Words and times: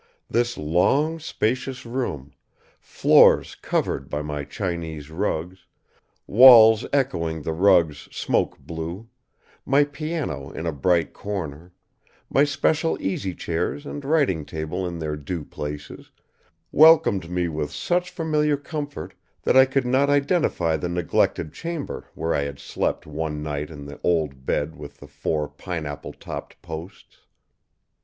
This 0.31 0.57
long, 0.57 1.19
spacious 1.19 1.85
room; 1.85 2.33
floors 2.79 3.53
covered 3.53 4.09
by 4.09 4.23
my 4.23 4.43
Chinese 4.43 5.11
rugs, 5.11 5.67
walls 6.25 6.87
echoing 6.91 7.43
the 7.43 7.53
rugs' 7.53 8.09
smoke 8.11 8.57
blue, 8.57 9.09
my 9.63 9.83
piano 9.83 10.49
in 10.49 10.65
a 10.65 10.71
bright 10.71 11.13
corner, 11.13 11.71
my 12.31 12.43
special 12.43 12.97
easychairs 12.97 13.85
and 13.85 14.03
writing 14.03 14.43
table 14.43 14.87
in 14.87 14.97
their 14.97 15.15
due 15.15 15.45
places, 15.45 16.09
welcomed 16.71 17.29
me 17.29 17.47
with 17.47 17.69
such 17.71 18.09
familiar 18.09 18.57
comfort 18.57 19.13
that 19.43 19.55
I 19.55 19.65
could 19.65 19.85
not 19.85 20.09
identify 20.09 20.77
the 20.77 20.89
neglected 20.89 21.53
chamber 21.53 22.07
where 22.15 22.33
I 22.33 22.41
had 22.41 22.57
slept 22.57 23.05
one 23.05 23.43
night 23.43 23.69
in 23.69 23.85
the 23.85 23.99
old 24.03 24.47
bed 24.47 24.75
with 24.75 24.97
the 24.97 25.05
four 25.07 25.47
pineapple 25.47 26.13
topped 26.13 26.59
posts. 26.63 27.17